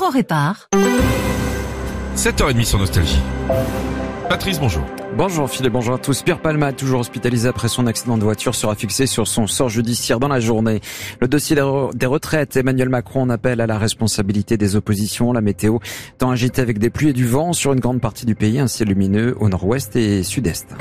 [0.00, 0.68] On répare.
[2.16, 3.20] 7h30 sur Nostalgie.
[4.28, 4.84] Patrice, bonjour.
[5.16, 6.22] Bonjour Philippe, bonjour à tous.
[6.22, 10.20] Pierre Palma, toujours hospitalisé après son accident de voiture, sera fixé sur son sort judiciaire
[10.20, 10.80] dans la journée.
[11.20, 15.32] Le dossier des retraites, Emmanuel Macron en appelle à la responsabilité des oppositions.
[15.32, 15.78] La météo
[16.18, 18.68] tant agitée avec des pluies et du vent sur une grande partie du pays, un
[18.68, 20.76] ciel lumineux au nord-ouest et sud-est.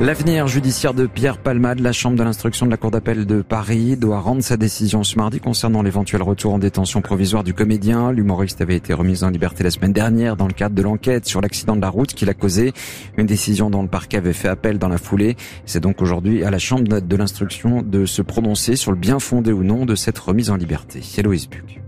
[0.00, 3.98] L'avenir judiciaire de Pierre Palmade, la chambre de l'instruction de la Cour d'appel de Paris,
[3.98, 8.10] doit rendre sa décision ce mardi concernant l'éventuel retour en détention provisoire du comédien.
[8.10, 11.42] L'humoriste avait été remis en liberté la semaine dernière dans le cadre de l'enquête sur
[11.42, 12.72] l'accident de la route qu'il a causé.
[13.18, 15.36] Une décision dont le parquet avait fait appel dans la foulée.
[15.66, 19.52] C'est donc aujourd'hui à la chambre de l'instruction de se prononcer sur le bien fondé
[19.52, 21.02] ou non de cette remise en liberté.
[21.18, 21.79] Héloïse Buc.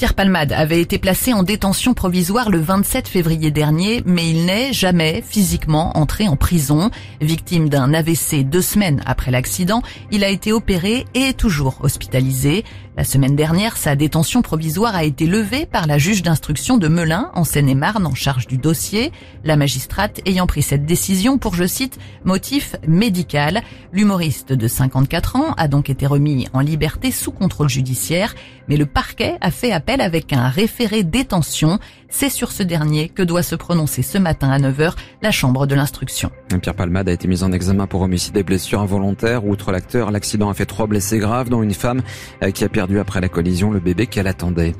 [0.00, 4.72] Pierre Palmade avait été placé en détention provisoire le 27 février dernier, mais il n'est
[4.72, 6.90] jamais physiquement entré en prison.
[7.20, 12.64] Victime d'un AVC deux semaines après l'accident, il a été opéré et est toujours hospitalisé.
[12.96, 17.30] La semaine dernière, sa détention provisoire a été levée par la juge d'instruction de Melun,
[17.34, 19.12] en Seine-et-Marne, en charge du dossier.
[19.44, 23.62] La magistrate ayant pris cette décision pour, je cite, motif médical.
[23.92, 28.34] L'humoriste de 54 ans a donc été remis en liberté sous contrôle judiciaire,
[28.68, 31.80] mais le parquet a fait appel avec un référé détention.
[32.08, 35.74] C'est sur ce dernier que doit se prononcer ce matin à 9h la chambre de
[35.74, 36.30] l'instruction.
[36.60, 39.46] Pierre Palmade a été mis en examen pour homicide et blessures involontaires.
[39.46, 42.02] Outre l'acteur, l'accident a fait trois blessés graves, dont une femme
[42.42, 44.74] euh, qui a perdu après la collision le bébé qu'elle attendait.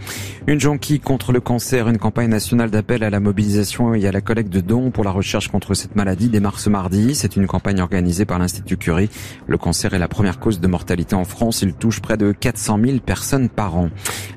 [0.49, 4.21] Une jonquille contre le cancer, une campagne nationale d'appel à la mobilisation et à la
[4.21, 7.15] collecte de dons pour la recherche contre cette maladie démarre ce mardi.
[7.15, 9.11] C'est une campagne organisée par l'Institut Curie.
[9.47, 11.63] Le cancer est la première cause de mortalité en France.
[11.63, 13.91] Il touche près de 400 000 personnes par an.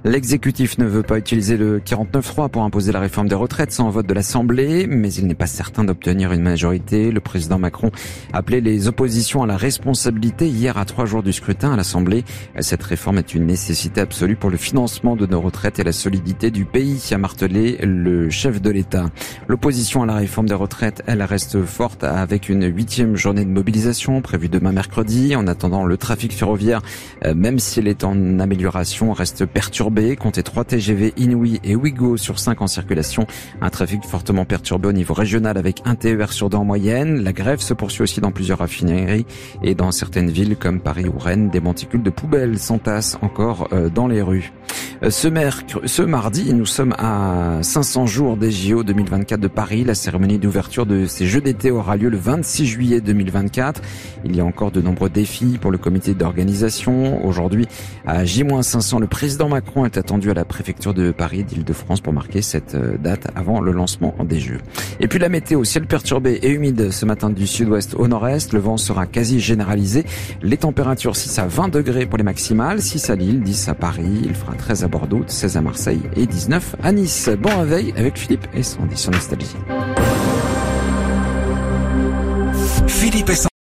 [0.04, 4.06] L'exécutif ne veut pas utiliser le 49.3 pour imposer la réforme des retraites sans vote
[4.06, 7.12] de l'Assemblée, mais il n'est pas certain d'obtenir une majorité.
[7.12, 7.90] Le président Macron
[8.34, 12.24] a appelé les oppositions à la responsabilité hier à trois jours du scrutin à l'Assemblée.
[12.60, 16.52] Cette réforme est une nécessité absolue pour le financement de nos retraites et la solidité
[16.52, 19.06] du pays, a martelé le chef de l'État.
[19.48, 24.22] L'opposition à la réforme des retraites, elle reste forte avec une huitième journée de mobilisation
[24.22, 25.36] prévue demain mercredi.
[25.36, 26.82] En attendant, le trafic ferroviaire,
[27.26, 30.16] euh, même s'il est en amélioration, reste perturbé.
[30.16, 33.26] Comptez 3 TGV Inouï et Ouigo sur 5 en circulation.
[33.62, 37.24] Un trafic fortement perturbé au niveau régional avec un TER sur deux en moyenne.
[37.24, 39.26] La grève se poursuit aussi dans plusieurs raffineries
[39.64, 43.90] et dans certaines villes comme Paris ou Rennes, des monticules de poubelles s'entassent encore euh,
[43.90, 44.52] dans les rues.
[45.10, 45.28] Ce,
[45.86, 49.84] ce mardi, nous sommes à 500 jours des JO 2024 de Paris.
[49.84, 53.82] La cérémonie d'ouverture de ces Jeux d'été aura lieu le 26 juillet 2024.
[54.24, 57.26] Il y a encore de nombreux défis pour le comité d'organisation.
[57.26, 57.68] Aujourd'hui,
[58.06, 62.42] à J-500, le président Macron est attendu à la préfecture de Paris d'Île-de-France pour marquer
[62.42, 64.60] cette euh, date avant le lancement des Jeux.
[65.02, 68.54] Et puis la météo, ciel perturbé et humide ce matin du sud-ouest au nord-est.
[68.54, 70.06] Le vent sera quasi généralisé.
[70.42, 74.22] Les températures 6 à 20 degrés pour les maximales, 6 à Lille, 10 à Paris.
[74.24, 77.28] Il fera 13 à Bordeaux, 16 à Marseille et 19 à Nice.
[77.40, 79.58] Bon réveil avec Philippe et Sandy sur Nostalgie.
[82.88, 83.32] Philippe